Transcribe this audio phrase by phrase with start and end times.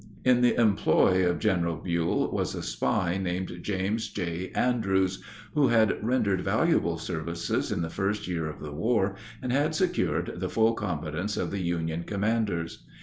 [0.25, 4.49] In the employ of General Buell was a spy named James J.
[4.55, 5.21] Andrews,
[5.53, 10.33] who had rendered valuable services in the first year of the war, and had secured
[10.37, 12.83] the full confidence of the Union commanders.